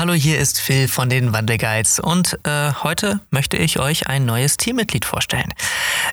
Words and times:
Hallo, 0.00 0.14
hier 0.14 0.38
ist 0.38 0.62
Phil 0.62 0.88
von 0.88 1.10
den 1.10 1.34
Wandelguides 1.34 2.00
und 2.00 2.38
äh, 2.44 2.72
heute 2.72 3.20
möchte 3.28 3.58
ich 3.58 3.78
euch 3.78 4.06
ein 4.06 4.24
neues 4.24 4.56
Teammitglied 4.56 5.04
vorstellen. 5.04 5.52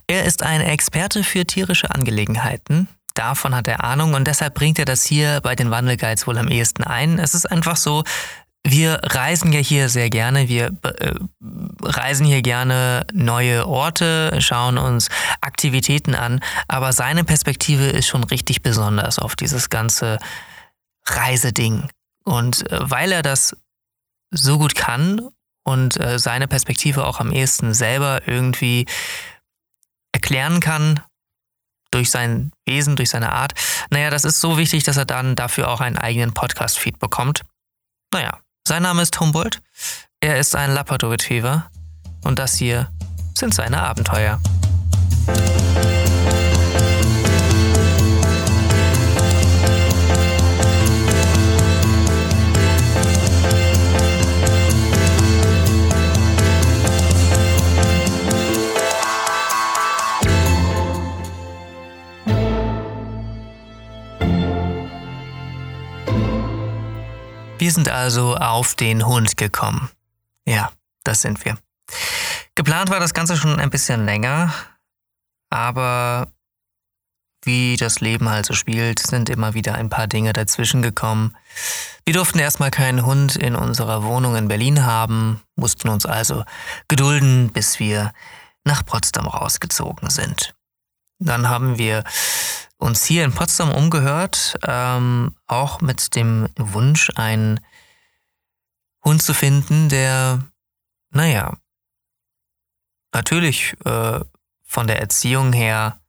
Er 0.08 0.26
ist 0.26 0.44
ein 0.44 0.60
Experte 0.60 1.24
für 1.24 1.46
tierische 1.46 1.90
Angelegenheiten. 1.90 2.90
Davon 3.14 3.56
hat 3.56 3.70
er 3.70 3.86
Ahnung 3.86 4.14
und 4.14 4.28
deshalb 4.28 4.56
bringt 4.56 4.78
er 4.78 4.84
das 4.84 5.06
hier 5.06 5.40
bei 5.40 5.56
den 5.56 5.72
Wandelguides 5.72 6.28
wohl 6.28 6.38
am 6.38 6.50
ehesten 6.50 6.84
ein. 6.84 7.18
Es 7.18 7.34
ist 7.34 7.50
einfach 7.50 7.78
so, 7.78 8.04
wir 8.62 9.00
reisen 9.04 9.54
ja 9.54 9.62
hier 9.62 9.88
sehr 9.88 10.10
gerne. 10.10 10.50
Wir 10.50 10.74
äh, 10.84 11.14
reisen 11.82 12.26
hier 12.26 12.42
gerne 12.42 13.08
neue 13.14 13.66
Orte, 13.68 14.38
schauen 14.42 14.78
uns 14.78 15.08
Aktivitäten 15.40 16.14
an. 16.14 16.42
Aber 16.68 16.92
seine 16.92 17.24
Perspektive 17.24 17.86
ist 17.86 18.08
schon 18.08 18.26
richtig 18.26 18.62
besonders 18.62 19.18
auf 19.18 19.38
dieses 19.38 19.70
ganze 19.70 20.20
Reiseding. 21.06 21.88
Und 22.26 22.70
äh, 22.70 22.80
weil 22.82 23.14
er 23.14 23.22
das 23.22 23.56
so 24.32 24.58
gut 24.58 24.76
kann 24.76 25.30
und 25.64 26.00
äh, 26.00 26.20
seine 26.20 26.48
Perspektive 26.48 27.06
auch 27.06 27.20
am 27.20 27.32
ehesten 27.32 27.74
selber 27.74 28.28
irgendwie 28.28 28.86
erklären 30.12 30.60
kann, 30.60 31.02
durch 31.92 32.12
sein 32.12 32.52
Wesen, 32.66 32.96
durch 32.96 33.10
seine 33.10 33.32
Art. 33.32 33.54
Naja, 33.90 34.10
das 34.10 34.26
ist 34.26 34.42
so 34.42 34.58
wichtig, 34.58 34.84
dass 34.84 34.98
er 34.98 35.06
dann 35.06 35.36
dafür 35.36 35.70
auch 35.70 35.82
einen 35.82 35.98
eigenen 35.98 36.34
Podcast-Feed 36.34 37.00
bekommt. 37.00 37.44
Naja, 38.14 38.40
sein 38.68 38.84
Name 38.84 39.02
ist 39.02 39.20
Humboldt. 39.20 39.62
Er 40.20 40.40
ist 40.40 40.56
ein 40.56 40.74
Labrador-Retriever. 40.74 41.70
Und 42.24 42.40
das 42.40 42.56
hier 42.56 42.92
sind 43.36 43.54
seine 43.54 43.82
Abenteuer. 43.82 44.42
Wir 67.68 67.74
sind 67.74 67.90
also 67.90 68.38
auf 68.38 68.76
den 68.76 69.06
Hund 69.06 69.36
gekommen. 69.36 69.90
Ja, 70.46 70.72
das 71.04 71.22
sind 71.22 71.44
wir. 71.44 71.58
Geplant 72.56 72.90
war 72.90 73.02
das 73.02 73.14
Ganze 73.14 73.36
schon 73.36 73.60
ein 73.60 73.70
bisschen 73.70 74.06
länger, 74.06 74.54
aber 75.50 76.30
wie 77.44 77.76
das 77.76 78.00
Leben 78.00 78.30
halt 78.30 78.46
so 78.46 78.54
spielt, 78.54 79.00
sind 79.00 79.28
immer 79.30 79.54
wieder 79.54 79.76
ein 79.76 79.90
paar 79.90 80.08
Dinge 80.08 80.32
dazwischen 80.32 80.82
gekommen. 80.82 81.36
Wir 82.06 82.14
durften 82.14 82.40
erstmal 82.40 82.72
keinen 82.72 83.06
Hund 83.06 83.36
in 83.36 83.54
unserer 83.54 84.02
Wohnung 84.02 84.38
in 84.38 84.48
Berlin 84.48 84.86
haben, 84.86 85.42
mussten 85.58 85.90
uns 85.90 86.06
also 86.06 86.46
gedulden, 86.88 87.52
bis 87.52 87.82
wir 87.82 88.14
nach 88.64 88.86
Potsdam 88.86 89.28
rausgezogen 89.28 90.10
sind. 90.10 90.57
Dann 91.20 91.50
haben 91.50 91.78
wir 91.78 92.04
uns 92.78 93.06
hier 93.06 93.26
in 93.26 93.34
Potsdam 93.34 93.72
umgehört, 93.72 94.58
ähm, 94.66 95.36
auch 95.48 95.82
mit 95.82 96.16
dem 96.16 96.48
Wunsch, 96.58 97.12
einen 97.16 97.60
Hund 99.04 99.22
zu 99.22 99.34
finden, 99.34 99.90
der, 99.90 100.46
naja, 101.10 101.58
natürlich 103.14 103.76
äh, 103.86 104.20
von 104.64 104.88
der 104.88 105.00
Erziehung 105.00 105.54
her 105.54 106.00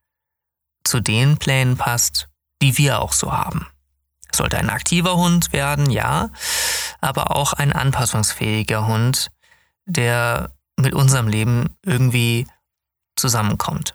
zu 0.84 1.00
den 1.00 1.38
Plänen 1.38 1.76
passt, 1.76 2.28
die 2.60 2.76
wir 2.76 3.00
auch 3.00 3.12
so 3.12 3.32
haben. 3.32 3.66
Es 4.30 4.38
sollte 4.38 4.58
ein 4.58 4.68
aktiver 4.68 5.16
Hund 5.16 5.52
werden, 5.52 5.90
ja, 5.90 6.30
aber 7.00 7.34
auch 7.34 7.54
ein 7.54 7.72
anpassungsfähiger 7.72 8.86
Hund, 8.86 9.30
der 9.86 10.50
mit 10.76 10.94
unserem 10.94 11.28
Leben 11.28 11.76
irgendwie 11.82 12.46
zusammenkommt. 13.16 13.94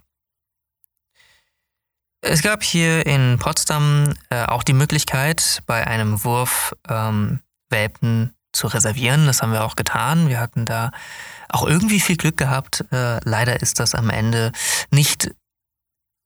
Es 2.25 2.41
gab 2.41 2.63
hier 2.63 3.05
in 3.05 3.37
Potsdam 3.37 4.13
äh, 4.29 4.45
auch 4.45 4.63
die 4.63 4.71
Möglichkeit, 4.71 5.61
bei 5.65 5.85
einem 5.85 6.23
Wurf 6.23 6.73
ähm, 6.87 7.41
Welpen 7.69 8.33
zu 8.53 8.67
reservieren. 8.67 9.25
Das 9.25 9.41
haben 9.41 9.51
wir 9.51 9.65
auch 9.65 9.75
getan. 9.75 10.29
Wir 10.29 10.39
hatten 10.39 10.65
da 10.65 10.91
auch 11.49 11.67
irgendwie 11.67 11.99
viel 11.99 12.15
Glück 12.15 12.37
gehabt. 12.37 12.85
Äh, 12.93 13.19
leider 13.27 13.61
ist 13.61 13.81
das 13.81 13.93
am 13.93 14.09
Ende 14.09 14.53
nicht 14.89 15.31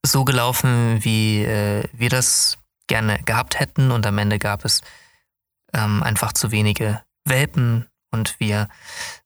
so 0.06 0.24
gelaufen, 0.24 1.02
wie 1.02 1.42
äh, 1.42 1.82
wir 1.92 2.10
das 2.10 2.58
gerne 2.86 3.18
gehabt 3.24 3.58
hätten. 3.58 3.90
Und 3.90 4.06
am 4.06 4.18
Ende 4.18 4.38
gab 4.38 4.64
es 4.64 4.82
ähm, 5.74 6.04
einfach 6.04 6.32
zu 6.32 6.52
wenige 6.52 7.02
Welpen 7.24 7.88
und 8.12 8.38
wir 8.38 8.68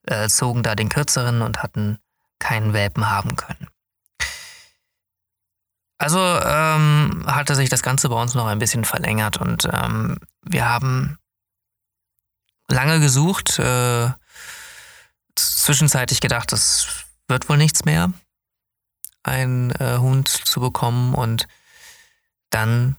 äh, 0.06 0.26
zogen 0.26 0.62
da 0.62 0.74
den 0.74 0.88
kürzeren 0.88 1.42
und 1.42 1.62
hatten 1.62 1.98
keinen 2.38 2.72
Welpen 2.72 3.10
haben 3.10 3.36
können. 3.36 3.68
Also 6.02 6.18
ähm, 6.18 7.22
hatte 7.28 7.54
sich 7.54 7.68
das 7.68 7.84
Ganze 7.84 8.08
bei 8.08 8.20
uns 8.20 8.34
noch 8.34 8.48
ein 8.48 8.58
bisschen 8.58 8.84
verlängert 8.84 9.36
und 9.36 9.68
ähm, 9.72 10.18
wir 10.42 10.68
haben 10.68 11.16
lange 12.66 12.98
gesucht, 12.98 13.60
äh, 13.60 14.10
zwischenzeitlich 15.36 16.20
gedacht, 16.20 16.50
das 16.50 17.04
wird 17.28 17.48
wohl 17.48 17.56
nichts 17.56 17.84
mehr, 17.84 18.12
einen 19.22 19.70
äh, 19.76 19.98
Hund 19.98 20.26
zu 20.26 20.58
bekommen 20.58 21.14
und 21.14 21.46
dann 22.50 22.96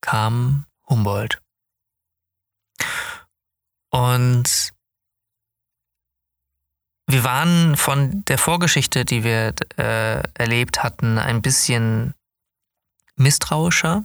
kam 0.00 0.66
Humboldt. 0.88 1.40
Und 3.90 4.72
wir 7.06 7.22
waren 7.22 7.76
von 7.76 8.24
der 8.24 8.38
Vorgeschichte, 8.38 9.04
die 9.04 9.22
wir 9.22 9.54
äh, 9.76 10.28
erlebt 10.34 10.82
hatten, 10.82 11.18
ein 11.18 11.40
bisschen 11.40 12.15
misstrauischer. 13.16 14.04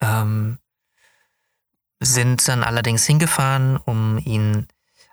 Ähm, 0.00 0.58
sind 2.00 2.48
dann 2.48 2.64
allerdings 2.64 3.04
hingefahren, 3.06 3.76
um 3.76 4.18
ihn 4.18 4.66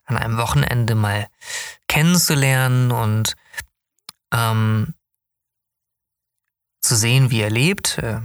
an 0.06 0.18
einem 0.18 0.38
Wochenende 0.38 0.96
mal 0.96 1.30
kennenzulernen 1.88 2.92
und 2.92 3.36
ähm, 4.34 4.96
zu 6.82 6.96
sehen, 6.96 7.30
wie 7.30 7.42
er 7.42 7.52
lebt. 7.52 8.00
Äh, 8.00 8.22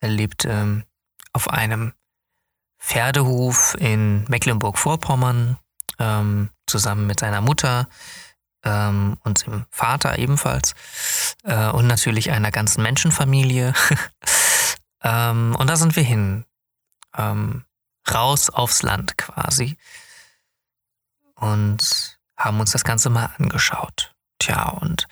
er 0.00 0.08
lebt 0.08 0.46
ähm, 0.46 0.84
auf 1.32 1.48
einem 1.48 1.92
Pferdehof 2.78 3.76
in 3.78 4.24
Mecklenburg-Vorpommern, 4.24 5.58
ähm, 5.98 6.50
zusammen 6.66 7.06
mit 7.06 7.20
seiner 7.20 7.40
Mutter 7.40 7.88
ähm, 8.64 9.16
und 9.24 9.38
seinem 9.38 9.66
Vater 9.70 10.18
ebenfalls 10.18 10.74
äh, 11.44 11.68
und 11.68 11.86
natürlich 11.86 12.30
einer 12.30 12.50
ganzen 12.50 12.82
Menschenfamilie. 12.82 13.74
ähm, 15.02 15.56
und 15.58 15.66
da 15.68 15.76
sind 15.76 15.96
wir 15.96 16.02
hin. 16.02 16.44
Ähm, 17.16 17.64
raus 18.12 18.50
aufs 18.50 18.82
Land 18.82 19.16
quasi. 19.18 19.76
Und 21.34 22.18
haben 22.36 22.60
uns 22.60 22.72
das 22.72 22.84
Ganze 22.84 23.10
mal 23.10 23.30
angeschaut. 23.38 24.14
Tja, 24.38 24.68
und 24.68 25.06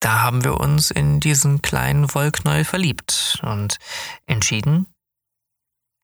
da 0.00 0.20
haben 0.20 0.44
wir 0.44 0.60
uns 0.60 0.90
in 0.90 1.20
diesen 1.20 1.62
kleinen 1.62 2.12
Wollknäuel 2.14 2.64
verliebt 2.64 3.40
und 3.42 3.78
entschieden, 4.26 4.86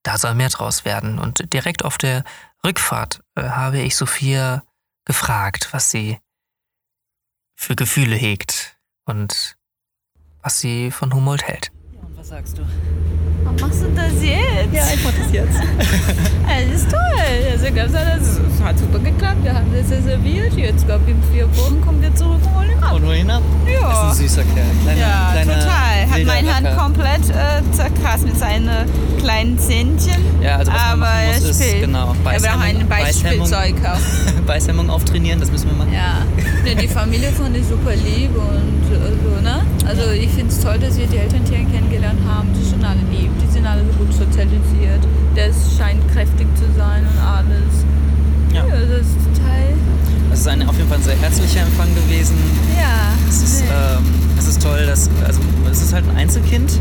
da 0.03 0.17
soll 0.17 0.35
mehr 0.35 0.49
draus 0.49 0.85
werden. 0.85 1.19
Und 1.19 1.53
direkt 1.53 1.85
auf 1.85 1.99
der 1.99 2.25
Rückfahrt 2.65 3.21
äh, 3.37 3.43
habe 3.43 3.81
ich 3.81 3.97
Sophia 3.97 4.65
gefragt, 5.05 5.69
was 5.73 5.91
sie 5.91 6.19
für 7.57 7.75
Gefühle 7.75 8.17
hegt 8.17 8.79
und 9.05 9.57
was 10.43 10.61
sie 10.61 10.91
von 10.91 11.13
Humboldt 11.13 11.43
hält. 11.43 11.73
Ja, 11.93 12.01
und 12.01 12.17
was 12.17 12.29
sagst 12.29 12.59
du? 12.59 12.63
Warum 13.51 13.69
machst 13.69 13.83
du 13.83 13.87
das 13.97 14.13
jetzt? 14.23 14.73
Ja, 14.73 14.83
ich 14.95 15.03
mach 15.05 15.13
das 15.13 15.33
jetzt. 15.33 15.59
das 16.71 16.83
ist 16.83 16.91
toll. 16.91 17.01
Also 17.51 17.75
ganz 17.75 17.95
alles, 17.95 18.39
es 18.55 18.63
hat 18.63 18.79
super 18.79 18.99
geklappt. 19.01 19.43
Wir 19.43 19.55
haben 19.55 19.67
das 19.73 19.91
reserviert. 19.91 20.53
Jetzt, 20.55 20.87
glaube 20.87 21.03
ich, 21.07 21.15
in 21.15 21.23
vier 21.33 21.49
Wochen 21.57 21.81
kommen 21.85 22.01
wir 22.01 22.15
zurück 22.15 22.39
und 22.45 22.55
holen 22.55 22.71
ihn 22.71 22.83
ab. 22.83 22.93
Und 22.95 23.05
holen 23.07 23.21
ihn 23.21 23.31
ab? 23.31 23.43
Ja. 23.67 23.81
Das 23.89 24.19
ist 24.19 24.21
ein 24.23 24.29
süßer 24.29 24.43
Kerl. 24.55 24.67
Kleiner, 24.85 25.01
ja, 25.01 25.29
kleiner, 25.33 25.55
total. 25.61 26.11
Hat 26.11 26.27
meine 26.27 26.55
Hand 26.55 26.79
komplett 26.79 27.31
äh, 27.31 27.73
zerkratzt 27.73 28.25
mit 28.25 28.39
seinen 28.39 28.69
kleinen 29.19 29.59
Zähnchen. 29.59 30.23
Ja, 30.41 30.57
also 30.57 30.71
was 30.73 30.79
man 30.79 30.89
Aber 30.91 30.97
machen 31.01 31.27
muss, 31.41 31.51
ist, 31.51 31.63
spielt. 31.65 31.81
genau, 31.83 32.15
Er 32.25 32.41
braucht 32.41 32.47
ein 32.63 32.89
Beißhemmung- 32.89 32.89
Beißspielzeug 32.89 33.83
kaufen. 33.83 34.45
Beißhemmung 34.47 34.91
auftrainieren, 34.91 35.41
das 35.41 35.51
müssen 35.51 35.71
wir 35.71 35.77
machen. 35.77 35.93
Ja. 35.93 36.25
ja, 36.65 36.75
die 36.81 36.89
Familie 36.89 37.31
fand 37.33 37.57
ich 37.57 37.67
super 37.67 37.95
lieb 37.95 38.31
und 38.35 38.95
äh, 38.95 39.13
so, 39.23 39.41
ne? 39.43 39.61
Also 39.87 40.11
ich 40.13 40.29
finde 40.31 40.53
es 40.53 40.61
toll, 40.61 40.79
dass 40.79 40.97
wir 40.97 41.07
die 41.07 41.17
Elterntiere 41.19 41.65
kennengelernt 41.65 42.21
haben. 42.29 42.49
Die 42.55 42.65
sind 42.65 42.85
alle 42.85 43.01
lieb, 43.11 43.31
die 43.43 43.53
sind 43.53 43.67
alle 43.67 43.83
so 43.83 43.93
gut 44.05 44.13
sozialisiert. 44.13 45.03
Der 45.37 45.51
scheint 45.77 46.01
kräftig 46.13 46.47
zu 46.57 46.65
sein 46.77 47.03
und 47.03 47.19
alles. 47.23 47.85
Ja. 48.53 48.65
Ja, 48.67 48.81
das 48.81 49.07
ist 49.07 49.17
total. 49.35 49.63
Das 50.31 50.41
ist 50.41 50.49
ein, 50.49 50.69
auf 50.69 50.77
jeden 50.77 50.89
Fall 50.89 50.99
ein 50.99 51.05
sehr 51.05 51.17
herzlicher 51.17 51.61
Empfang 51.63 51.89
gewesen. 51.95 52.37
Ja. 52.79 53.13
Es 53.29 53.43
ist, 53.43 53.61
nee. 53.63 53.67
ähm, 53.71 54.05
es 54.39 54.47
ist 54.49 54.63
toll, 54.63 54.87
dass, 54.87 55.09
also 55.27 55.41
es 55.71 55.83
ist 55.83 55.93
halt 55.93 56.05
ein 56.09 56.17
Einzelkind. 56.17 56.73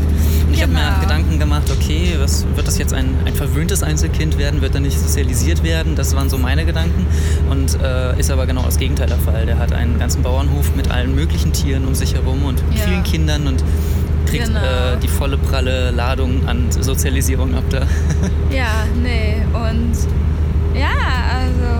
Und 0.46 0.54
ich 0.54 0.62
habe 0.62 0.72
mir 0.72 0.80
Genau. 0.80 1.00
Gedanken 1.00 1.38
gemacht, 1.38 1.70
okay, 1.70 2.14
was, 2.18 2.44
wird 2.54 2.66
das 2.66 2.78
jetzt 2.78 2.92
ein, 2.94 3.14
ein 3.24 3.34
verwöhntes 3.34 3.82
Einzelkind 3.82 4.38
werden? 4.38 4.60
Wird 4.62 4.74
er 4.74 4.80
nicht 4.80 4.98
sozialisiert 4.98 5.62
werden? 5.62 5.94
Das 5.96 6.14
waren 6.16 6.28
so 6.28 6.38
meine 6.38 6.64
Gedanken. 6.64 7.06
Und 7.50 7.76
äh, 7.82 8.18
ist 8.18 8.30
aber 8.30 8.46
genau 8.46 8.62
das 8.62 8.78
Gegenteil 8.78 9.06
der 9.08 9.18
Fall. 9.18 9.46
Der 9.46 9.58
hat 9.58 9.72
einen 9.72 9.98
ganzen 9.98 10.22
Bauernhof 10.22 10.74
mit 10.76 10.90
allen 10.90 11.14
möglichen 11.14 11.52
Tieren 11.52 11.86
um 11.86 11.94
sich 11.94 12.14
herum 12.14 12.44
und 12.44 12.60
Ja. 12.74 12.84
vielen 12.86 13.02
Kindern 13.04 13.46
und 13.46 13.62
kriegt 14.30 14.46
Genau. 14.46 14.60
äh, 14.60 14.96
die 15.02 15.08
volle 15.08 15.36
pralle 15.36 15.90
Ladung 15.90 16.46
an 16.46 16.66
Sozialisierung 16.70 17.54
ab 17.54 17.64
da. 17.70 17.80
Ja, 18.50 18.84
nee. 19.02 19.42
Und 19.52 19.92
ja, 20.78 20.88
also. 21.38 21.70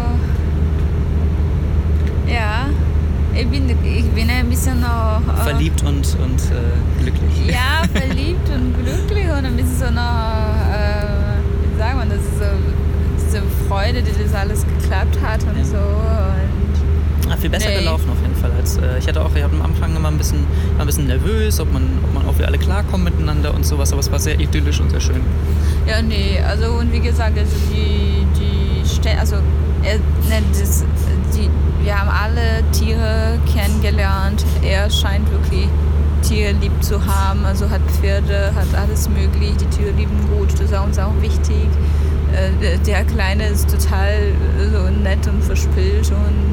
Ja. 2.33 2.67
Ich 3.35 3.47
bin, 3.49 3.69
ich 3.71 4.11
bin 4.11 4.29
ein 4.29 4.49
bisschen 4.49 4.81
noch. 4.81 5.21
äh, 5.39 5.43
Verliebt 5.45 5.83
und, 5.83 6.05
und 6.23 6.41
äh, 6.51 7.03
glücklich. 7.03 7.31
Ja, 7.47 7.83
verliebt 7.93 8.49
und 8.49 8.75
glücklich 8.75 9.25
und 9.31 9.45
ein 9.47 9.57
bisschen 9.57 9.79
so 9.79 9.85
noch. 9.87 10.71
Äh, 10.73 11.73
wie 11.73 11.79
sagt 11.79 11.97
man 11.97 12.09
das? 12.11 12.19
So, 12.39 12.45
diese 13.27 13.43
Freude, 13.69 14.03
die 14.03 14.11
das 14.25 14.35
alles 14.35 14.65
geklappt 14.67 15.19
hat 15.23 15.41
und 15.45 15.59
Ja. 15.59 15.65
so. 15.65 15.77
Und 15.77 17.33
Ah, 17.33 17.37
viel 17.37 17.51
besser 17.51 17.69
Nee. 17.71 17.79
gelaufen 17.79 18.11
auf 18.11 18.21
jeden 18.21 18.30
Fall. 18.30 18.30
Als, 18.45 18.77
äh, 18.79 18.99
ich 18.99 19.07
hatte 19.09 19.21
auch, 19.23 19.35
ich 19.35 19.43
habe 19.43 19.55
am 19.57 19.63
Anfang 19.63 19.95
immer 19.97 20.09
ein 20.09 20.19
bisschen, 20.19 20.45
ein 20.79 20.87
bisschen 20.87 21.07
nervös, 21.07 21.61
ob 21.61 21.73
man, 21.73 21.83
ob 22.05 22.15
man, 22.15 22.27
ob 22.29 22.39
wir 22.39 22.47
alle 22.47 22.59
klarkommen 22.59 23.05
miteinander 23.05 23.55
und 23.55 23.65
sowas, 23.67 23.93
aber 23.93 24.01
es 24.01 24.11
war 24.11 24.19
sehr 24.19 24.39
idyllisch 24.41 24.81
und 24.81 24.91
sehr 24.91 25.01
schön. 25.01 25.21
Ja, 25.87 26.01
nee, 26.03 26.41
also 26.47 26.73
und 26.73 26.93
wie 26.93 27.01
gesagt, 27.01 27.39
also 27.39 27.57
die, 27.73 28.27
die 28.39 28.87
Ste 28.89 29.11
also 29.19 29.37
er, 29.83 29.97
ne, 29.97 30.43
das, 30.59 30.85
die, 31.35 31.49
wir 31.85 31.99
haben 31.99 32.11
alle 32.11 32.63
Tiere 32.73 33.39
kennengelernt. 33.53 34.45
Er 34.63 34.91
scheint 34.91 35.31
wirklich 35.31 35.69
Tiere 36.23 36.53
lieb 36.61 36.73
zu 36.83 37.05
haben, 37.07 37.45
also 37.47 37.69
hat 37.71 37.81
Pferde, 38.01 38.53
hat 38.55 38.67
alles 38.79 39.09
möglich. 39.09 39.53
Die 39.59 39.65
Tiere 39.75 39.91
lieben 39.93 40.19
gut, 40.37 40.53
das 40.53 40.61
ist 40.61 40.75
auch 40.75 40.85
uns 40.85 40.99
auch 40.99 41.15
wichtig. 41.23 41.57
Äh, 42.33 42.51
der- 42.63 42.79
Der 42.79 43.05
Kleine 43.05 43.47
ist 43.49 43.71
total 43.71 44.13
äh, 44.13 44.69
so 44.71 44.91
nett 45.03 45.27
und 45.27 45.43
verspielt 45.43 46.11
und 46.11 46.50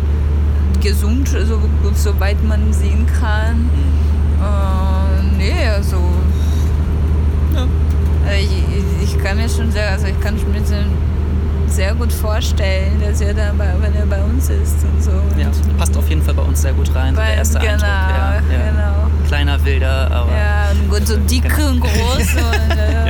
gesund, 0.98 1.30
so, 1.30 1.60
soweit 1.96 2.44
man 2.44 2.74
sehen 2.74 3.06
kann. 3.20 3.70
Äh, 4.42 5.38
nee, 5.38 5.68
also 5.76 5.98
Ja. 7.54 7.62
also 7.62 8.40
ich, 8.40 9.04
ich- 9.04 9.24
kann 9.24 9.38
mir 9.38 9.50
schon 9.50 9.72
sehr, 9.72 9.90
also 9.92 10.08
ich 10.08 10.20
kann 10.22 10.36
mir 10.36 10.64
so 10.66 10.76
sehr 11.68 11.94
gut 11.96 12.14
vorstellen, 12.14 13.02
dass 13.06 13.20
er 13.20 13.34
dann 13.34 13.58
bei, 13.58 13.68
wenn 13.82 13.94
er 13.96 14.06
bei 14.06 14.22
uns 14.24 14.50
ist 14.50 14.78
und 14.84 15.04
so. 15.04 15.12
Ja, 15.38 15.48
Und 15.48 15.78
passt 15.78 15.98
auf 15.98 16.08
jeden 16.10 16.22
Fall 16.22 16.34
bei 16.34 16.44
uns 16.44 16.62
sehr 16.62 16.72
gut 16.74 16.94
rein. 16.96 17.14
bei, 17.16 17.26
der 17.28 17.36
erste 17.38 17.60
genau, 17.60 17.72
Eindruck. 17.74 17.88
Ja, 17.90 18.34
ja. 18.36 18.72
genau. 18.72 19.28
Kleiner, 19.28 19.66
wilder, 19.66 20.12
aber 20.12 20.32
Ja, 20.32 20.72
und 20.72 20.90
gut, 20.90 21.08
so 21.08 21.18
dick 21.30 21.44
und 21.58 21.82
groß 21.82 22.36
und 22.36 22.78
äh, 22.78 23.07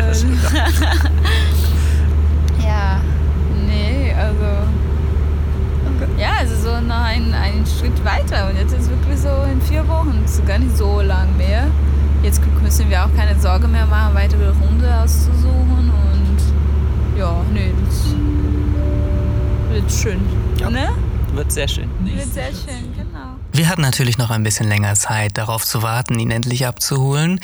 wird 20.04 20.16
schön. 20.16 20.60
Ja. 20.60 20.70
Ne? 20.70 20.90
wird 21.34 21.52
sehr 21.52 21.68
schön. 21.68 21.90
Wird 22.02 22.34
sehr 22.34 22.52
schön, 22.52 22.94
genau. 22.96 23.36
Wir 23.52 23.70
hatten 23.70 23.82
natürlich 23.82 24.18
noch 24.18 24.32
ein 24.32 24.44
bisschen 24.44 24.68
länger 24.68 24.96
Zeit, 24.96 25.38
darauf 25.38 25.66
zu 25.66 25.82
warten, 25.84 26.20
ihn 26.20 26.32
endlich 26.32 26.66
abzuholen. 26.66 27.40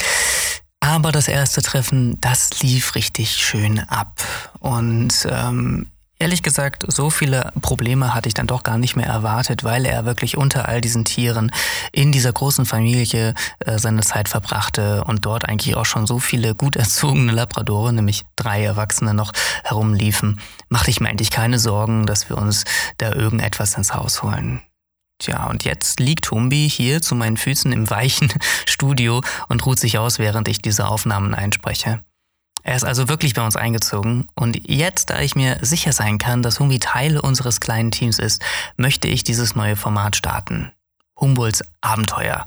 Aber 0.79 1.11
das 1.11 1.27
erste 1.27 1.61
Treffen, 1.61 2.19
das 2.21 2.61
lief 2.61 2.95
richtig 2.95 3.31
schön 3.31 3.79
ab. 3.79 4.23
Und 4.59 5.27
ähm, 5.29 5.87
ehrlich 6.23 6.41
gesagt, 6.41 6.85
so 6.87 7.09
viele 7.09 7.51
Probleme 7.61 8.15
hatte 8.15 8.29
ich 8.29 8.33
dann 8.33 8.47
doch 8.47 8.63
gar 8.63 8.77
nicht 8.77 8.95
mehr 8.95 9.07
erwartet, 9.07 9.65
weil 9.65 9.85
er 9.85 10.05
wirklich 10.05 10.37
unter 10.37 10.69
all 10.69 10.79
diesen 10.79 11.03
Tieren 11.03 11.51
in 11.91 12.13
dieser 12.13 12.31
großen 12.31 12.65
Familie 12.65 13.33
äh, 13.59 13.77
seine 13.77 14.01
Zeit 14.01 14.29
verbrachte 14.29 15.03
und 15.03 15.25
dort 15.25 15.49
eigentlich 15.49 15.75
auch 15.75 15.85
schon 15.85 16.07
so 16.07 16.19
viele 16.19 16.55
gut 16.55 16.75
erzogene 16.77 17.33
Labradore, 17.33 17.91
nämlich 17.91 18.23
drei 18.37 18.63
Erwachsene 18.63 19.13
noch 19.13 19.33
herumliefen, 19.65 20.39
machte 20.69 20.91
ich 20.91 21.01
mir 21.01 21.09
eigentlich 21.09 21.29
keine 21.29 21.59
Sorgen, 21.59 22.05
dass 22.05 22.29
wir 22.29 22.37
uns 22.37 22.63
da 22.99 23.11
irgendetwas 23.11 23.75
ins 23.75 23.93
Haus 23.93 24.23
holen. 24.23 24.61
Tja, 25.19 25.47
und 25.47 25.65
jetzt 25.65 25.99
liegt 25.99 26.31
Humbi 26.31 26.69
hier 26.69 27.01
zu 27.01 27.15
meinen 27.15 27.35
Füßen 27.35 27.73
im 27.73 27.89
weichen 27.89 28.31
Studio 28.65 29.21
und 29.49 29.65
ruht 29.65 29.79
sich 29.79 29.97
aus, 29.97 30.19
während 30.19 30.47
ich 30.47 30.61
diese 30.61 30.87
Aufnahmen 30.87 31.33
einspreche. 31.33 31.99
Er 32.63 32.75
ist 32.75 32.85
also 32.85 33.09
wirklich 33.09 33.33
bei 33.33 33.45
uns 33.45 33.57
eingezogen 33.57 34.27
und 34.35 34.69
jetzt, 34.69 35.09
da 35.09 35.19
ich 35.19 35.35
mir 35.35 35.57
sicher 35.61 35.91
sein 35.91 36.17
kann, 36.17 36.41
dass 36.41 36.59
Humbi 36.59 36.79
Teil 36.79 37.19
unseres 37.19 37.59
kleinen 37.59 37.91
Teams 37.91 38.19
ist, 38.19 38.41
möchte 38.77 39.09
ich 39.09 39.25
dieses 39.25 39.55
neue 39.55 39.75
Format 39.75 40.15
starten. 40.15 40.71
Humboldts 41.19 41.63
Abenteuer. 41.81 42.45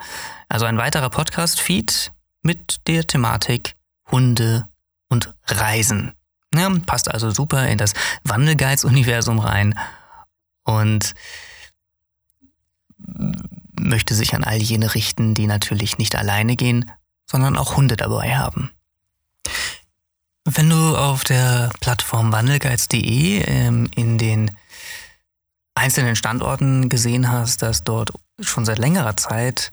Also 0.48 0.64
ein 0.64 0.78
weiterer 0.78 1.10
Podcast-Feed 1.10 2.12
mit 2.42 2.86
der 2.86 3.06
Thematik 3.06 3.76
Hunde 4.10 4.68
und 5.08 5.34
Reisen. 5.46 6.12
Ja, 6.54 6.70
passt 6.86 7.12
also 7.12 7.30
super 7.30 7.68
in 7.68 7.76
das 7.76 7.92
Wandelguides-Universum 8.24 9.38
rein 9.38 9.78
und 10.64 11.14
möchte 13.78 14.14
sich 14.14 14.34
an 14.34 14.44
all 14.44 14.56
jene 14.56 14.94
richten, 14.94 15.34
die 15.34 15.46
natürlich 15.46 15.98
nicht 15.98 16.16
alleine 16.16 16.56
gehen, 16.56 16.90
sondern 17.30 17.56
auch 17.56 17.76
Hunde 17.76 17.96
dabei 17.96 18.36
haben. 18.36 18.70
Wenn 20.48 20.70
du 20.70 20.96
auf 20.96 21.25
der 21.25 21.70
Plattform 21.81 22.31
wandelguides.de 22.31 23.43
ähm, 23.48 23.90
in 23.96 24.16
den 24.16 24.56
einzelnen 25.75 26.14
Standorten 26.14 26.88
gesehen 26.88 27.32
hast, 27.32 27.62
dass 27.62 27.82
dort 27.82 28.12
schon 28.40 28.64
seit 28.64 28.78
längerer 28.78 29.16
Zeit 29.16 29.72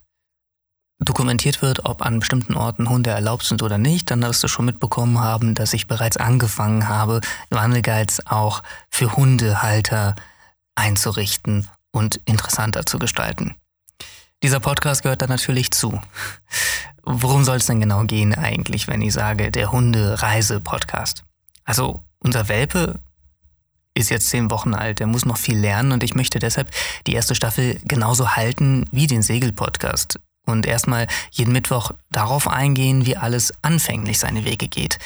dokumentiert 0.99 1.61
wird, 1.61 1.85
ob 1.85 2.01
an 2.01 2.19
bestimmten 2.19 2.55
Orten 2.55 2.89
Hunde 2.89 3.11
erlaubt 3.11 3.43
sind 3.43 3.61
oder 3.61 3.77
nicht, 3.77 4.09
dann 4.09 4.23
wirst 4.23 4.43
du 4.43 4.47
schon 4.47 4.65
mitbekommen 4.65 5.19
haben, 5.19 5.53
dass 5.53 5.73
ich 5.73 5.85
bereits 5.85 6.17
angefangen 6.17 6.87
habe, 6.87 7.21
Wandelguides 7.51 8.25
auch 8.25 8.63
für 8.89 9.15
Hundehalter 9.15 10.15
einzurichten 10.73 11.69
und 11.91 12.19
interessanter 12.25 12.83
zu 12.87 12.97
gestalten. 12.97 13.53
Dieser 14.41 14.59
Podcast 14.59 15.03
gehört 15.03 15.21
da 15.21 15.27
natürlich 15.27 15.69
zu. 15.69 16.01
Worum 17.05 17.43
soll 17.43 17.57
es 17.57 17.65
denn 17.65 17.81
genau 17.81 18.05
gehen 18.05 18.33
eigentlich, 18.33 18.87
wenn 18.87 19.01
ich 19.01 19.13
sage, 19.13 19.51
der 19.51 19.71
Hunde-Reise-Podcast? 19.71 21.23
Also 21.65 22.01
unser 22.19 22.47
Welpe 22.47 22.99
ist 23.93 24.09
jetzt 24.09 24.29
zehn 24.29 24.49
Wochen 24.49 24.73
alt, 24.73 24.99
der 24.99 25.07
muss 25.07 25.25
noch 25.25 25.37
viel 25.37 25.57
lernen 25.57 25.91
und 25.91 26.03
ich 26.03 26.15
möchte 26.15 26.39
deshalb 26.39 26.71
die 27.05 27.13
erste 27.13 27.35
Staffel 27.35 27.79
genauso 27.83 28.31
halten 28.31 28.85
wie 28.91 29.07
den 29.07 29.21
Segel-Podcast 29.21 30.19
und 30.45 30.65
erstmal 30.65 31.07
jeden 31.31 31.51
Mittwoch 31.51 31.91
darauf 32.09 32.47
eingehen, 32.47 33.05
wie 33.05 33.17
alles 33.17 33.53
anfänglich 33.61 34.19
seine 34.19 34.45
Wege 34.45 34.67
geht. 34.67 34.97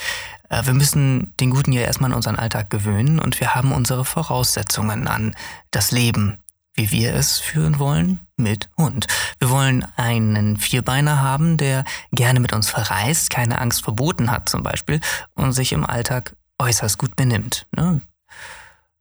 Äh, 0.48 0.64
Wir 0.64 0.74
müssen 0.74 1.34
den 1.40 1.50
Guten 1.50 1.72
ja 1.72 1.82
erstmal 1.82 2.10
an 2.10 2.16
unseren 2.16 2.36
Alltag 2.36 2.70
gewöhnen 2.70 3.18
und 3.18 3.40
wir 3.40 3.54
haben 3.54 3.72
unsere 3.72 4.04
Voraussetzungen 4.04 5.06
an 5.06 5.34
das 5.70 5.90
Leben, 5.90 6.38
wie 6.78 6.90
wir 6.92 7.14
es 7.14 7.38
führen 7.38 7.78
wollen, 7.78 8.20
mit 8.36 8.70
Hund. 8.78 9.06
Wir 9.38 9.50
wollen 9.50 9.84
einen 9.96 10.56
Vierbeiner 10.56 11.20
haben, 11.20 11.56
der 11.56 11.84
gerne 12.12 12.40
mit 12.40 12.52
uns 12.52 12.70
verreist, 12.70 13.30
keine 13.30 13.60
Angst 13.60 13.82
vor 13.82 13.94
Booten 13.94 14.30
hat 14.30 14.48
zum 14.48 14.62
Beispiel 14.62 15.00
und 15.34 15.52
sich 15.52 15.72
im 15.72 15.84
Alltag 15.84 16.34
äußerst 16.58 16.96
gut 16.96 17.16
benimmt. 17.16 17.66
Ne? 17.76 18.00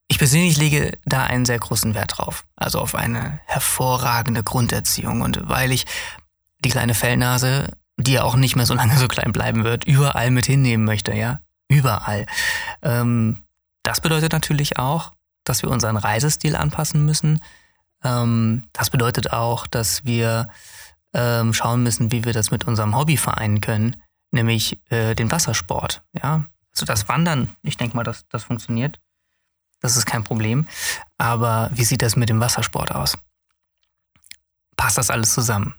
Ich 0.08 0.18
persönlich 0.18 0.58
lege 0.58 0.98
da 1.06 1.24
einen 1.24 1.46
sehr 1.46 1.60
großen 1.60 1.94
Wert 1.94 2.18
drauf, 2.18 2.46
also 2.56 2.80
auf 2.80 2.96
eine 2.96 3.40
hervorragende 3.46 4.44
Grunderziehung 4.44 5.22
und 5.22 5.48
weil 5.48 5.72
ich 5.72 5.86
die 6.64 6.70
kleine 6.70 6.96
Fellnase, 6.96 7.78
die 7.98 8.14
ja 8.14 8.24
auch 8.24 8.36
nicht 8.36 8.56
mehr 8.56 8.66
so 8.66 8.74
lange 8.74 8.98
so 8.98 9.08
klein 9.08 9.32
bleiben 9.32 9.64
wird, 9.64 9.84
überall 9.84 10.32
mit 10.32 10.46
hinnehmen 10.46 10.86
möchte, 10.86 11.14
ja, 11.14 11.40
überall. 11.68 12.26
Ähm, 12.82 13.44
das 13.84 14.02
bedeutet 14.02 14.32
natürlich 14.32 14.80
auch, 14.80 15.12
dass 15.44 15.62
wir 15.62 15.70
unseren 15.70 15.98
Reisestil 15.98 16.56
anpassen 16.56 17.06
müssen. 17.06 17.42
Ähm, 18.04 18.68
das 18.74 18.90
bedeutet 18.90 19.32
auch, 19.34 19.68
dass 19.68 20.06
wir 20.06 20.50
ähm, 21.14 21.54
schauen 21.54 21.84
müssen, 21.84 22.12
wie 22.12 22.26
wir 22.26 22.34
das 22.34 22.52
mit 22.52 22.66
unserem 22.66 22.96
Hobby 22.96 23.18
vereinen 23.18 23.62
können, 23.62 24.02
nämlich 24.32 24.80
äh, 24.90 25.16
den 25.16 25.32
Wassersport. 25.32 26.04
Ja, 26.14 26.46
also 26.72 26.86
das 26.86 27.08
Wandern, 27.10 27.50
ich 27.64 27.78
denke 27.78 27.96
mal, 27.96 28.04
das, 28.04 28.26
das 28.30 28.44
funktioniert. 28.44 29.00
Das 29.80 29.96
ist 29.96 30.06
kein 30.06 30.24
Problem. 30.24 30.68
Aber 31.18 31.70
wie 31.74 31.84
sieht 31.84 32.02
das 32.02 32.16
mit 32.16 32.30
dem 32.30 32.40
Wassersport 32.40 32.94
aus? 32.94 33.18
Passt 34.76 34.98
das 34.98 35.10
alles 35.10 35.34
zusammen? 35.34 35.76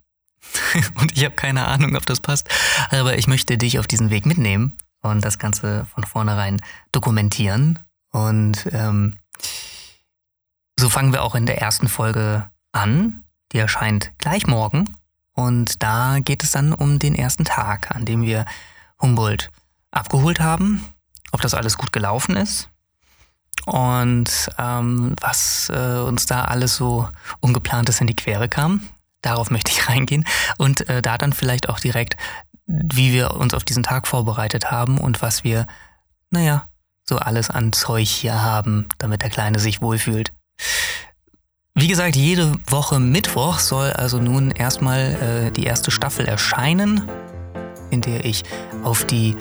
und 0.96 1.16
ich 1.16 1.24
habe 1.24 1.34
keine 1.34 1.66
Ahnung, 1.66 1.96
ob 1.96 2.06
das 2.06 2.20
passt, 2.20 2.48
aber 2.90 3.18
ich 3.18 3.26
möchte 3.26 3.58
dich 3.58 3.78
auf 3.78 3.86
diesen 3.86 4.10
Weg 4.10 4.24
mitnehmen 4.24 4.78
und 5.00 5.24
das 5.24 5.38
Ganze 5.38 5.86
von 5.94 6.04
vornherein 6.04 6.60
dokumentieren. 6.92 7.78
Und 8.10 8.68
ähm, 8.72 9.18
so 10.78 10.88
fangen 10.88 11.12
wir 11.12 11.22
auch 11.22 11.34
in 11.34 11.46
der 11.46 11.60
ersten 11.60 11.88
Folge 11.88 12.48
an. 12.72 13.24
Die 13.52 13.58
erscheint 13.58 14.12
gleich 14.18 14.46
morgen 14.46 14.94
und 15.32 15.82
da 15.82 16.18
geht 16.20 16.42
es 16.44 16.52
dann 16.52 16.72
um 16.72 16.98
den 16.98 17.14
ersten 17.14 17.44
Tag, 17.44 17.94
an 17.94 18.04
dem 18.04 18.22
wir 18.22 18.44
Humboldt 19.00 19.50
abgeholt 19.90 20.40
haben, 20.40 20.84
ob 21.32 21.40
das 21.40 21.54
alles 21.54 21.78
gut 21.78 21.92
gelaufen 21.92 22.36
ist 22.36 22.68
und 23.64 24.50
ähm, 24.58 25.16
was 25.20 25.70
äh, 25.74 25.98
uns 25.98 26.26
da 26.26 26.44
alles 26.44 26.76
so 26.76 27.08
ungeplantes 27.40 28.00
in 28.00 28.06
die 28.06 28.16
Quere 28.16 28.48
kam. 28.48 28.82
Darauf 29.22 29.50
möchte 29.50 29.72
ich 29.72 29.88
reingehen 29.88 30.24
und 30.58 30.88
äh, 30.88 31.02
da 31.02 31.18
dann 31.18 31.32
vielleicht 31.32 31.68
auch 31.68 31.80
direkt, 31.80 32.16
wie 32.66 33.12
wir 33.12 33.34
uns 33.34 33.54
auf 33.54 33.64
diesen 33.64 33.82
Tag 33.82 34.06
vorbereitet 34.06 34.70
haben 34.70 34.98
und 34.98 35.22
was 35.22 35.42
wir, 35.42 35.66
naja, 36.30 36.68
so 37.04 37.16
alles 37.16 37.50
an 37.50 37.72
Zeug 37.72 38.06
hier 38.06 38.42
haben, 38.42 38.86
damit 38.98 39.22
der 39.22 39.30
Kleine 39.30 39.58
sich 39.58 39.80
wohlfühlt. 39.80 40.30
Wie 41.78 41.86
gesagt, 41.86 42.16
jede 42.16 42.58
Woche 42.68 42.98
Mittwoch 42.98 43.60
soll 43.60 43.92
also 43.92 44.18
nun 44.18 44.50
erstmal 44.50 45.46
äh, 45.46 45.50
die 45.52 45.62
erste 45.62 45.92
Staffel 45.92 46.26
erscheinen, 46.26 47.08
in 47.90 48.00
der 48.00 48.24
ich 48.24 48.42
auf 48.82 49.04
die 49.04 49.36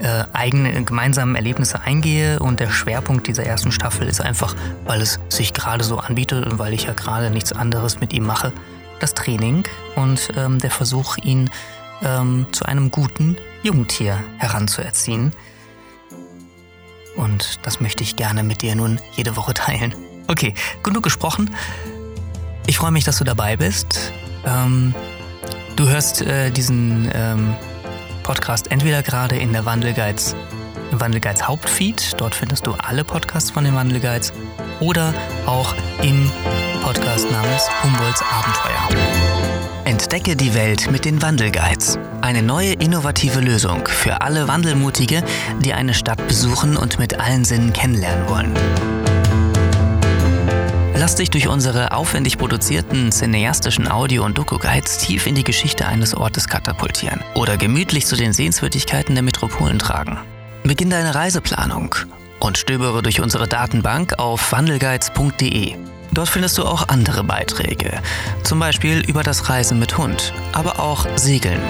äh, 0.00 0.24
eigenen 0.34 0.84
gemeinsamen 0.84 1.34
Erlebnisse 1.34 1.80
eingehe 1.80 2.40
und 2.40 2.60
der 2.60 2.68
Schwerpunkt 2.68 3.26
dieser 3.26 3.44
ersten 3.44 3.72
Staffel 3.72 4.06
ist 4.06 4.20
einfach, 4.20 4.54
weil 4.84 5.00
es 5.00 5.18
sich 5.30 5.54
gerade 5.54 5.82
so 5.82 5.96
anbietet 5.96 6.44
und 6.44 6.58
weil 6.58 6.74
ich 6.74 6.84
ja 6.84 6.92
gerade 6.92 7.30
nichts 7.30 7.52
anderes 7.52 8.00
mit 8.00 8.12
ihm 8.12 8.26
mache, 8.26 8.52
das 9.00 9.14
Training 9.14 9.64
und 9.96 10.28
ähm, 10.36 10.58
der 10.58 10.70
Versuch, 10.70 11.16
ihn 11.16 11.48
ähm, 12.02 12.48
zu 12.52 12.66
einem 12.66 12.90
guten 12.90 13.38
Jungtier 13.62 14.22
heranzuerziehen. 14.36 15.32
Und 17.16 17.60
das 17.62 17.80
möchte 17.80 18.02
ich 18.02 18.14
gerne 18.14 18.42
mit 18.42 18.60
dir 18.60 18.74
nun 18.76 19.00
jede 19.16 19.36
Woche 19.36 19.54
teilen. 19.54 19.94
Okay, 20.28 20.52
genug 20.82 21.02
gesprochen. 21.02 21.50
Ich 22.66 22.76
freue 22.76 22.90
mich, 22.90 23.04
dass 23.04 23.16
du 23.16 23.24
dabei 23.24 23.56
bist. 23.56 24.12
Ähm, 24.44 24.94
du 25.76 25.88
hörst 25.88 26.20
äh, 26.20 26.50
diesen 26.50 27.10
ähm, 27.14 27.56
Podcast 28.24 28.70
entweder 28.70 29.02
gerade 29.02 29.36
in 29.36 29.54
der 29.54 29.64
Wandelgeiz, 29.64 30.36
im 30.92 31.00
Wandelgeiz 31.00 31.42
Hauptfeed, 31.42 32.12
dort 32.18 32.34
findest 32.34 32.66
du 32.66 32.72
alle 32.74 33.04
Podcasts 33.04 33.50
von 33.50 33.64
den 33.64 33.74
Wandelgeiz, 33.74 34.34
oder 34.80 35.14
auch 35.46 35.74
im 36.02 36.30
Podcast 36.82 37.30
namens 37.30 37.62
Humboldts 37.82 38.22
Abenteuer. 38.22 39.08
Entdecke 39.86 40.36
die 40.36 40.54
Welt 40.54 40.90
mit 40.90 41.06
den 41.06 41.22
Wandelguides. 41.22 41.98
Eine 42.20 42.42
neue 42.42 42.74
innovative 42.74 43.40
Lösung 43.40 43.86
für 43.86 44.20
alle 44.20 44.46
Wandelmutige, 44.46 45.22
die 45.60 45.72
eine 45.72 45.94
Stadt 45.94 46.28
besuchen 46.28 46.76
und 46.76 46.98
mit 46.98 47.18
allen 47.18 47.46
Sinnen 47.46 47.72
kennenlernen 47.72 48.28
wollen. 48.28 49.07
Lass 50.98 51.14
dich 51.14 51.30
durch 51.30 51.46
unsere 51.46 51.92
aufwendig 51.92 52.38
produzierten 52.38 53.12
cineastischen 53.12 53.88
Audio- 53.88 54.24
und 54.24 54.36
Doku-Guides 54.36 54.98
tief 54.98 55.28
in 55.28 55.36
die 55.36 55.44
Geschichte 55.44 55.86
eines 55.86 56.12
Ortes 56.12 56.48
katapultieren 56.48 57.22
oder 57.34 57.56
gemütlich 57.56 58.04
zu 58.04 58.16
den 58.16 58.32
Sehenswürdigkeiten 58.32 59.14
der 59.14 59.22
Metropolen 59.22 59.78
tragen. 59.78 60.18
Beginn 60.64 60.90
deine 60.90 61.14
Reiseplanung 61.14 61.94
und 62.40 62.58
stöbere 62.58 63.00
durch 63.00 63.20
unsere 63.20 63.46
Datenbank 63.46 64.18
auf 64.18 64.50
wandelguides.de. 64.50 65.76
Dort 66.10 66.28
findest 66.28 66.58
du 66.58 66.64
auch 66.64 66.88
andere 66.88 67.22
Beiträge, 67.22 68.02
zum 68.42 68.58
Beispiel 68.58 68.98
über 68.98 69.22
das 69.22 69.48
Reisen 69.48 69.78
mit 69.78 69.96
Hund, 69.98 70.34
aber 70.52 70.80
auch 70.80 71.06
Segeln, 71.14 71.62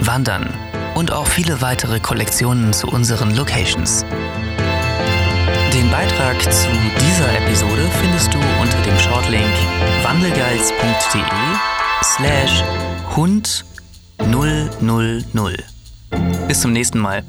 Wandern 0.00 0.48
und 0.94 1.12
auch 1.12 1.26
viele 1.26 1.60
weitere 1.60 2.00
Kollektionen 2.00 2.72
zu 2.72 2.86
unseren 2.86 3.36
Locations. 3.36 4.06
Beitrag 5.92 6.40
zu 6.40 6.68
dieser 6.98 7.36
Episode 7.36 7.86
findest 8.00 8.32
du 8.32 8.38
unter 8.62 8.80
dem 8.80 8.98
Shortlink 8.98 9.52
wandelgeiz.de 10.02 11.22
slash 12.02 12.64
Hund 13.14 13.66
000. 14.18 15.20
Bis 16.48 16.60
zum 16.62 16.72
nächsten 16.72 16.98
Mal. 16.98 17.22